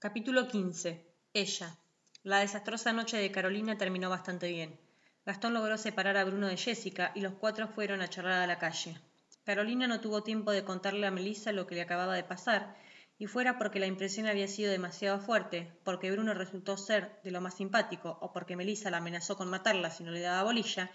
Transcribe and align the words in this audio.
Capítulo 0.00 0.48
XV. 0.48 0.96
Ella. 1.34 1.76
La 2.22 2.38
desastrosa 2.38 2.92
noche 2.92 3.16
de 3.16 3.32
Carolina 3.32 3.76
terminó 3.76 4.08
bastante 4.08 4.46
bien. 4.46 4.78
Gastón 5.26 5.54
logró 5.54 5.76
separar 5.76 6.16
a 6.16 6.24
Bruno 6.24 6.46
de 6.46 6.56
Jessica 6.56 7.10
y 7.16 7.20
los 7.20 7.32
cuatro 7.32 7.66
fueron 7.66 8.00
a 8.00 8.08
charlar 8.08 8.38
a 8.38 8.46
la 8.46 8.60
calle. 8.60 8.96
Carolina 9.42 9.88
no 9.88 10.00
tuvo 10.00 10.22
tiempo 10.22 10.52
de 10.52 10.62
contarle 10.62 11.04
a 11.04 11.10
Melissa 11.10 11.50
lo 11.50 11.66
que 11.66 11.74
le 11.74 11.80
acababa 11.80 12.14
de 12.14 12.22
pasar, 12.22 12.76
y 13.18 13.26
fuera 13.26 13.58
porque 13.58 13.80
la 13.80 13.88
impresión 13.88 14.28
había 14.28 14.46
sido 14.46 14.70
demasiado 14.70 15.18
fuerte, 15.18 15.76
porque 15.82 16.12
Bruno 16.12 16.32
resultó 16.32 16.76
ser 16.76 17.20
de 17.24 17.32
lo 17.32 17.40
más 17.40 17.54
simpático, 17.56 18.18
o 18.20 18.32
porque 18.32 18.54
Melissa 18.54 18.92
la 18.92 18.98
amenazó 18.98 19.36
con 19.36 19.50
matarla 19.50 19.90
si 19.90 20.04
no 20.04 20.12
le 20.12 20.20
daba 20.20 20.44
bolilla, 20.44 20.92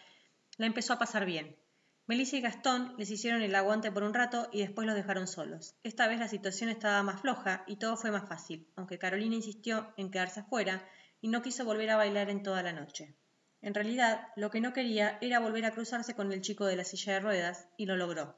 la 0.55 0.65
empezó 0.65 0.93
a 0.93 0.99
pasar 0.99 1.25
bien. 1.25 1.57
Melissa 2.05 2.35
y 2.35 2.41
Gastón 2.41 2.95
les 2.97 3.09
hicieron 3.09 3.41
el 3.41 3.55
aguante 3.55 3.89
por 3.89 4.03
un 4.03 4.13
rato 4.13 4.49
y 4.51 4.59
después 4.59 4.85
los 4.85 4.95
dejaron 4.95 5.25
solos. 5.25 5.75
Esta 5.83 6.07
vez 6.09 6.19
la 6.19 6.27
situación 6.27 6.69
estaba 6.69 7.01
más 7.01 7.21
floja 7.21 7.63
y 7.65 7.77
todo 7.77 7.95
fue 7.95 8.11
más 8.11 8.27
fácil, 8.27 8.67
aunque 8.75 8.99
Carolina 8.99 9.35
insistió 9.35 9.93
en 9.95 10.11
quedarse 10.11 10.41
afuera 10.41 10.85
y 11.21 11.29
no 11.29 11.41
quiso 11.41 11.63
volver 11.63 11.89
a 11.91 11.95
bailar 11.95 12.29
en 12.29 12.43
toda 12.43 12.61
la 12.61 12.73
noche. 12.73 13.15
En 13.61 13.73
realidad, 13.73 14.27
lo 14.35 14.51
que 14.51 14.59
no 14.59 14.73
quería 14.73 15.17
era 15.21 15.39
volver 15.39 15.63
a 15.63 15.71
cruzarse 15.71 16.13
con 16.13 16.33
el 16.33 16.41
chico 16.41 16.65
de 16.65 16.75
la 16.75 16.83
silla 16.83 17.13
de 17.13 17.19
ruedas, 17.21 17.69
y 17.77 17.85
lo 17.85 17.95
logró. 17.95 18.35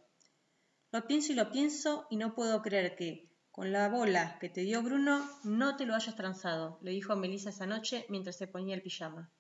Lo 0.92 1.08
pienso 1.08 1.32
y 1.32 1.36
lo 1.36 1.50
pienso 1.50 2.06
y 2.12 2.18
no 2.18 2.36
puedo 2.36 2.62
creer 2.62 2.96
que, 2.96 3.32
con 3.50 3.72
la 3.72 3.90
bola 3.90 4.38
que 4.40 4.50
te 4.50 4.62
dio 4.62 4.84
Bruno, 4.84 5.28
no 5.44 5.76
te 5.76 5.88
lo 5.88 5.96
hayas 5.96 6.16
transado, 6.16 6.78
le 6.84 6.92
dijo 6.92 7.16
Melissa 7.16 7.50
esa 7.50 7.66
noche 7.66 8.06
mientras 8.10 8.38
se 8.38 8.46
ponía 8.46 8.76
el 8.76 8.84
pijama. 8.84 9.32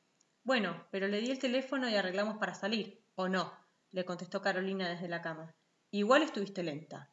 Bueno, 0.43 0.87
pero 0.89 1.07
le 1.07 1.21
di 1.21 1.29
el 1.29 1.37
teléfono 1.37 1.87
y 1.87 1.95
arreglamos 1.95 2.39
para 2.39 2.55
salir, 2.55 3.05
¿o 3.13 3.29
no? 3.29 3.64
Le 3.91 4.05
contestó 4.05 4.41
Carolina 4.41 4.89
desde 4.89 5.07
la 5.07 5.21
cama. 5.21 5.55
Igual 5.91 6.23
estuviste 6.23 6.63
lenta. 6.63 7.11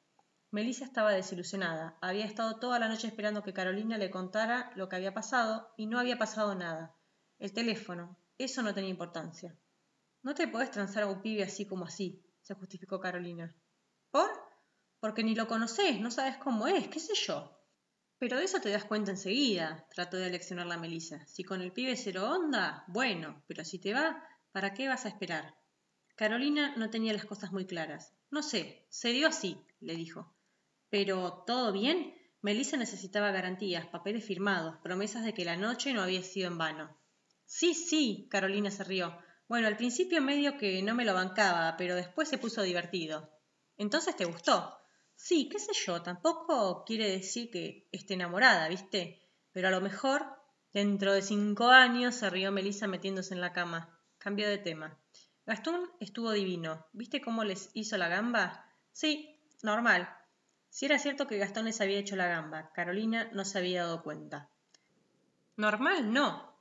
Melissa 0.50 0.84
estaba 0.84 1.12
desilusionada. 1.12 1.96
Había 2.02 2.26
estado 2.26 2.58
toda 2.58 2.78
la 2.78 2.88
noche 2.88 3.06
esperando 3.06 3.42
que 3.42 3.54
Carolina 3.54 3.96
le 3.96 4.10
contara 4.10 4.70
lo 4.76 4.88
que 4.88 4.96
había 4.96 5.14
pasado 5.14 5.72
y 5.76 5.86
no 5.86 5.98
había 5.98 6.18
pasado 6.18 6.54
nada. 6.54 6.94
El 7.38 7.52
teléfono, 7.52 8.18
eso 8.36 8.62
no 8.62 8.74
tenía 8.74 8.90
importancia. 8.90 9.56
No 10.22 10.34
te 10.34 10.48
podés 10.48 10.70
transar 10.70 11.04
a 11.04 11.06
un 11.06 11.22
pibe 11.22 11.42
así 11.42 11.66
como 11.66 11.86
así, 11.86 12.22
se 12.42 12.54
justificó 12.54 13.00
Carolina. 13.00 13.54
¿Por? 14.10 14.30
Porque 15.00 15.24
ni 15.24 15.34
lo 15.34 15.48
conocés, 15.48 16.00
no 16.00 16.10
sabes 16.10 16.36
cómo 16.36 16.66
es, 16.66 16.86
qué 16.88 17.00
sé 17.00 17.14
yo. 17.14 17.58
Pero 18.18 18.36
de 18.36 18.44
eso 18.44 18.60
te 18.60 18.70
das 18.70 18.84
cuenta 18.84 19.10
enseguida, 19.10 19.86
trató 19.90 20.16
de 20.16 20.30
leccionar 20.30 20.66
la 20.66 20.76
Melissa. 20.76 21.26
Si 21.26 21.42
con 21.44 21.60
el 21.60 21.72
pibe 21.72 21.96
cero 21.96 22.30
onda, 22.30 22.84
bueno, 22.88 23.42
pero 23.48 23.64
si 23.64 23.80
te 23.80 23.94
va, 23.94 24.22
¿para 24.52 24.74
qué 24.74 24.86
vas 24.86 25.06
a 25.06 25.08
esperar? 25.08 25.56
Carolina 26.22 26.72
no 26.76 26.88
tenía 26.88 27.12
las 27.12 27.24
cosas 27.24 27.50
muy 27.50 27.66
claras. 27.66 28.14
No 28.30 28.44
sé, 28.44 28.86
se 28.90 29.08
dio 29.08 29.26
así, 29.26 29.60
le 29.80 29.96
dijo. 29.96 30.32
Pero, 30.88 31.42
¿todo 31.48 31.72
bien? 31.72 32.14
Melissa 32.42 32.76
necesitaba 32.76 33.32
garantías, 33.32 33.88
papeles 33.88 34.24
firmados, 34.24 34.76
promesas 34.84 35.24
de 35.24 35.34
que 35.34 35.44
la 35.44 35.56
noche 35.56 35.92
no 35.92 36.00
había 36.00 36.22
sido 36.22 36.46
en 36.46 36.58
vano. 36.58 36.96
Sí, 37.44 37.74
sí, 37.74 38.28
Carolina 38.30 38.70
se 38.70 38.84
rió. 38.84 39.18
Bueno, 39.48 39.66
al 39.66 39.76
principio 39.76 40.22
medio 40.22 40.58
que 40.58 40.80
no 40.84 40.94
me 40.94 41.04
lo 41.04 41.12
bancaba, 41.12 41.76
pero 41.76 41.96
después 41.96 42.28
se 42.28 42.38
puso 42.38 42.62
divertido. 42.62 43.28
Entonces 43.76 44.14
te 44.14 44.24
gustó. 44.24 44.78
Sí, 45.16 45.48
qué 45.48 45.58
sé 45.58 45.72
yo, 45.72 46.02
tampoco 46.02 46.84
quiere 46.84 47.10
decir 47.10 47.50
que 47.50 47.88
esté 47.90 48.14
enamorada, 48.14 48.68
¿viste? 48.68 49.28
Pero 49.50 49.66
a 49.66 49.72
lo 49.72 49.80
mejor, 49.80 50.24
dentro 50.72 51.14
de 51.14 51.22
cinco 51.22 51.70
años, 51.70 52.14
se 52.14 52.30
rió 52.30 52.52
Melissa 52.52 52.86
metiéndose 52.86 53.34
en 53.34 53.40
la 53.40 53.52
cama. 53.52 53.98
Cambió 54.18 54.48
de 54.48 54.58
tema. 54.58 55.02
Gastón 55.44 55.90
estuvo 55.98 56.30
divino. 56.30 56.86
¿Viste 56.92 57.20
cómo 57.20 57.42
les 57.42 57.70
hizo 57.74 57.96
la 57.96 58.08
gamba? 58.08 58.64
Sí, 58.92 59.40
normal. 59.62 60.08
Si 60.68 60.86
era 60.86 60.98
cierto 60.98 61.26
que 61.26 61.38
Gastón 61.38 61.64
les 61.64 61.80
había 61.80 61.98
hecho 61.98 62.14
la 62.14 62.28
gamba, 62.28 62.72
Carolina 62.72 63.28
no 63.32 63.44
se 63.44 63.58
había 63.58 63.82
dado 63.82 64.02
cuenta. 64.02 64.48
Normal, 65.56 66.12
no. 66.12 66.56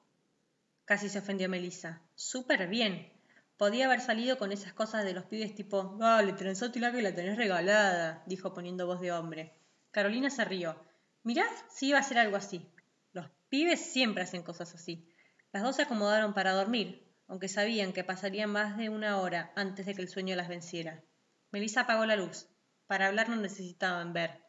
Casi 0.86 1.10
se 1.10 1.20
ofendió 1.20 1.48
Melissa. 1.48 2.02
Súper 2.16 2.68
bien. 2.68 3.14
Podía 3.56 3.86
haber 3.86 4.02
salido 4.02 4.40
con 4.40 4.52
esas 4.52 4.74
cosas 4.74 5.06
de 5.06 5.14
los 5.14 5.26
pibes 5.26 5.54
tipo, 5.54 5.96
dale, 6.00 6.34
la 6.34 6.92
que 6.92 7.02
la 7.02 7.14
tenés 7.14 7.38
regalada, 7.38 8.24
dijo 8.26 8.54
poniendo 8.54 8.88
voz 8.88 9.00
de 9.00 9.12
hombre. 9.12 9.54
Carolina 9.92 10.32
se 10.32 10.44
rió. 10.44 10.76
Mirá 11.24 11.46
si 11.70 11.90
iba 11.90 12.00
a 12.00 12.04
ser 12.04 12.18
algo 12.18 12.36
así. 12.36 12.68
Los 13.14 13.30
pibes 13.50 13.80
siempre 13.80 14.24
hacen 14.24 14.42
cosas 14.42 14.74
así. 14.74 15.08
Las 15.52 15.62
dos 15.62 15.76
se 15.76 15.84
acomodaron 15.84 16.34
para 16.34 16.54
dormir, 16.54 17.11
aunque 17.32 17.48
sabían 17.48 17.94
que 17.94 18.04
pasaría 18.04 18.46
más 18.46 18.76
de 18.76 18.90
una 18.90 19.22
hora 19.22 19.54
antes 19.56 19.86
de 19.86 19.96
que 19.96 20.02
el 20.02 20.10
sueño 20.10 20.36
las 20.36 20.50
venciera. 20.50 21.02
Melissa 21.50 21.82
apagó 21.82 22.06
la 22.06 22.18
luz. 22.18 22.50
Para 22.88 23.08
hablar 23.08 23.30
no 23.30 23.38
necesitaban 23.38 24.12
ver. 24.12 24.44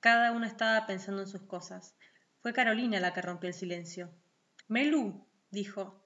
Cada 0.00 0.32
una 0.32 0.48
estaba 0.48 0.84
pensando 0.84 1.22
en 1.22 1.28
sus 1.28 1.42
cosas. 1.42 1.94
Fue 2.40 2.52
Carolina 2.52 2.98
la 2.98 3.14
que 3.14 3.22
rompió 3.22 3.46
el 3.46 3.54
silencio. 3.54 4.10
Melu, 4.66 5.24
dijo, 5.50 6.04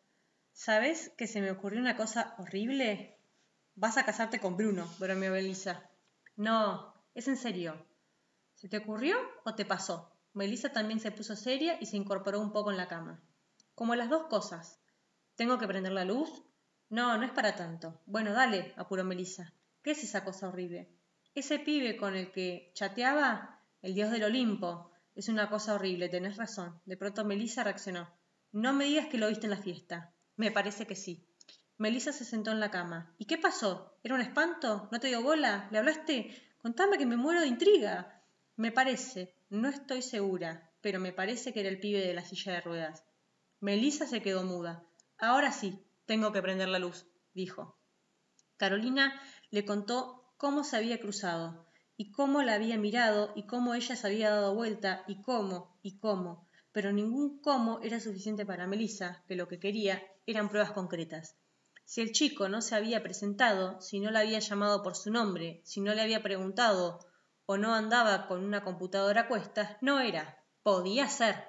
¿sabes 0.53 1.15
que 1.17 1.27
se 1.27 1.41
me 1.41 1.51
ocurrió 1.51 1.81
una 1.81 1.97
cosa 1.97 2.35
horrible? 2.37 3.17
Vas 3.75 3.97
a 3.97 4.05
casarte 4.05 4.39
con 4.39 4.59
Bruno, 4.59 4.87
bromeó 4.99 5.33
Melissa. 5.33 5.89
No, 6.37 6.93
es 7.15 7.27
en 7.29 7.39
serio. 7.39 7.87
¿Se 8.55 8.69
te 8.69 8.77
ocurrió 8.77 9.17
o 9.47 9.55
te 9.55 9.65
pasó? 9.65 10.13
Melissa 10.35 10.75
también 10.75 11.01
se 11.01 11.11
puso 11.11 11.37
seria 11.37 11.79
y 11.81 11.87
se 11.87 11.97
incorporó 11.97 12.39
un 12.39 12.53
poco 12.53 12.71
en 12.71 12.77
la 12.77 12.87
cama. 12.87 13.19
Como 13.75 13.95
las 13.95 14.11
dos 14.11 14.27
cosas. 14.27 14.79
¿Tengo 15.39 15.57
que 15.57 15.69
prender 15.69 15.93
la 15.93 16.05
luz? 16.05 16.43
No, 16.91 17.17
no 17.17 17.25
es 17.25 17.31
para 17.31 17.55
tanto. 17.55 18.01
Bueno, 18.07 18.33
dale, 18.33 18.75
apuró 18.77 19.05
Melissa. 19.05 19.55
¿Qué 19.85 19.93
es 19.93 20.03
esa 20.03 20.25
cosa 20.25 20.49
horrible? 20.49 20.89
Ese 21.33 21.61
pibe 21.61 21.97
con 21.97 22.17
el 22.17 22.33
que 22.33 22.73
chateaba, 22.75 23.63
el 23.81 23.95
dios 23.95 24.11
del 24.11 24.25
Olimpo. 24.25 24.91
Es 25.15 25.29
una 25.29 25.49
cosa 25.49 25.75
horrible, 25.75 26.09
tenés 26.09 26.37
razón. 26.37 26.81
De 26.87 26.97
pronto 26.97 27.25
Melissa 27.25 27.63
reaccionó. 27.63 28.09
No 28.51 28.73
me 28.73 28.87
digas 28.87 29.07
que 29.07 29.17
lo 29.17 29.29
viste 29.29 29.47
en 29.47 29.53
la 29.53 29.63
fiesta. 29.63 30.13
Me 30.35 30.51
parece 30.51 30.89
que 30.89 30.97
sí. 30.97 31.25
Melissa 31.77 32.13
se 32.13 32.25
sentó 32.25 32.51
en 32.51 32.59
la 32.59 32.73
cama. 32.73 33.15
¿Y 33.17 33.27
qué 33.27 33.39
pasó? 33.39 33.97
¿Era 34.03 34.17
un 34.17 34.21
espanto? 34.21 34.89
¿No 34.91 34.99
te 34.99 35.07
dio 35.07 35.23
bola? 35.23 35.69
¿Le 35.71 35.79
hablaste? 35.79 36.35
Contame 36.61 36.99
que 36.99 37.07
me 37.07 37.17
muero 37.17 37.43
de 37.43 37.47
intriga. 37.47 38.25
Me 38.57 38.73
parece, 38.73 39.37
no 39.51 39.69
estoy 39.69 40.03
segura, 40.03 40.73
pero 40.81 40.99
me 40.99 41.13
parece 41.13 41.53
que 41.53 41.61
era 41.61 41.69
el 41.69 41.79
pibe 41.79 42.05
de 42.05 42.15
la 42.15 42.25
silla 42.25 42.55
de 42.55 42.61
ruedas. 42.61 43.05
Melissa 43.61 44.05
se 44.05 44.21
quedó 44.21 44.43
muda. 44.43 44.85
Ahora 45.21 45.51
sí, 45.51 45.85
tengo 46.07 46.33
que 46.33 46.43
prender 46.43 46.69
la 46.69 46.79
luz, 46.79 47.07
dijo. 47.35 47.77
Carolina 48.57 49.21
le 49.51 49.65
contó 49.65 50.33
cómo 50.37 50.63
se 50.63 50.77
había 50.77 51.01
cruzado, 51.01 51.67
y 51.97 52.13
cómo 52.13 52.43
la 52.43 52.55
había 52.55 52.79
mirado, 52.79 53.33
y 53.35 53.47
cómo 53.49 53.75
ella 53.75 53.97
se 53.97 54.07
había 54.07 54.31
dado 54.31 54.55
vuelta, 54.55 55.03
y 55.09 55.21
cómo, 55.23 55.77
y 55.83 55.99
cómo, 55.99 56.49
pero 56.71 56.93
ningún 56.93 57.41
cómo 57.41 57.81
era 57.83 57.99
suficiente 57.99 58.47
para 58.47 58.69
Melissa, 58.69 59.25
que 59.27 59.35
lo 59.35 59.49
que 59.49 59.59
quería 59.59 60.01
eran 60.25 60.49
pruebas 60.49 60.71
concretas. 60.71 61.37
Si 61.85 62.01
el 62.01 62.13
chico 62.13 62.49
no 62.49 62.63
se 62.63 62.77
había 62.77 63.03
presentado, 63.03 63.81
si 63.81 63.99
no 63.99 64.13
la 64.13 64.21
había 64.21 64.39
llamado 64.39 64.85
por 64.85 64.95
su 64.95 65.11
nombre, 65.11 65.63
si 65.65 65.81
no 65.81 65.95
le 65.95 66.03
había 66.03 66.23
preguntado 66.23 67.01
o 67.47 67.57
no 67.57 67.75
andaba 67.75 68.29
con 68.29 68.45
una 68.45 68.63
computadora 68.63 69.23
a 69.23 69.29
cuestas, 69.29 69.79
no 69.81 69.99
era, 69.99 70.45
podía 70.63 71.09
ser. 71.09 71.49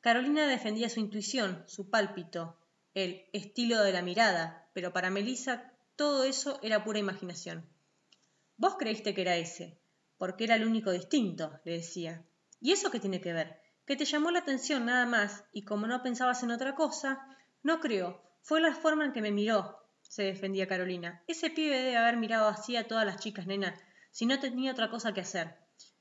Carolina 0.00 0.48
defendía 0.48 0.88
su 0.88 0.98
intuición, 0.98 1.62
su 1.68 1.88
pálpito, 1.90 2.58
el 2.96 3.26
estilo 3.34 3.82
de 3.82 3.92
la 3.92 4.00
mirada, 4.00 4.70
pero 4.72 4.90
para 4.90 5.10
Melissa 5.10 5.70
todo 5.96 6.24
eso 6.24 6.58
era 6.62 6.82
pura 6.82 6.98
imaginación. 6.98 7.68
Vos 8.56 8.76
creíste 8.78 9.14
que 9.14 9.20
era 9.20 9.36
ese, 9.36 9.78
porque 10.16 10.44
era 10.44 10.54
el 10.54 10.66
único 10.66 10.90
distinto, 10.90 11.60
le 11.66 11.72
decía. 11.72 12.24
¿Y 12.58 12.72
eso 12.72 12.90
qué 12.90 12.98
tiene 12.98 13.20
que 13.20 13.34
ver? 13.34 13.60
Que 13.84 13.96
te 13.96 14.06
llamó 14.06 14.30
la 14.30 14.38
atención 14.38 14.86
nada 14.86 15.04
más, 15.04 15.44
y 15.52 15.66
como 15.66 15.86
no 15.86 16.02
pensabas 16.02 16.42
en 16.42 16.52
otra 16.52 16.74
cosa, 16.74 17.20
no 17.62 17.80
creo, 17.80 18.22
fue 18.40 18.62
la 18.62 18.74
forma 18.74 19.04
en 19.04 19.12
que 19.12 19.20
me 19.20 19.30
miró, 19.30 19.78
se 20.00 20.22
defendía 20.22 20.66
Carolina. 20.66 21.22
Ese 21.26 21.50
pibe 21.50 21.76
debe 21.76 21.98
haber 21.98 22.16
mirado 22.16 22.48
así 22.48 22.76
a 22.76 22.88
todas 22.88 23.04
las 23.04 23.18
chicas, 23.18 23.46
nena, 23.46 23.78
si 24.10 24.24
no 24.24 24.40
tenía 24.40 24.72
otra 24.72 24.88
cosa 24.88 25.12
que 25.12 25.20
hacer. 25.20 25.54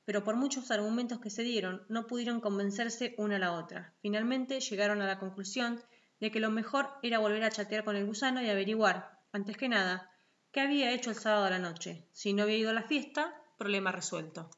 Pero 0.06 0.23
por 0.23 0.38
muchos 0.38 0.72
argumentos 0.72 1.19
que 1.19 1.29
se 1.29 1.44
dieron, 1.44 1.85
no 1.89 2.07
pudieron 2.07 2.39
convencerse 2.39 3.16
una 3.17 3.35
a 3.35 3.39
la 3.39 3.51
otra. 3.51 3.94
Finalmente 4.01 4.62
llegaron 4.62 5.01
a 5.01 5.07
la 5.07 5.19
conclusión 5.19 5.83
de 6.19 6.31
que 6.31 6.39
lo 6.39 6.51
mejor 6.51 6.89
era 7.03 7.19
volver 7.19 7.44
a 7.44 7.51
chatear 7.51 7.83
con 7.83 7.95
el 7.95 8.06
gusano 8.06 8.41
y 8.41 8.50
averiguar, 8.50 9.19
antes 9.31 9.57
que 9.57 9.69
nada, 9.69 10.12
qué 10.51 10.62
había 10.62 10.91
hecho 10.91 11.09
el 11.09 11.15
sábado 11.15 11.45
a 11.45 11.50
la 11.50 11.59
noche. 11.59 12.07
Si 12.13 12.33
no 12.33 12.44
había 12.44 12.57
ido 12.57 12.69
a 12.69 12.73
la 12.73 12.83
fiesta, 12.83 13.35
problema 13.57 13.91
resuelto. 13.91 14.50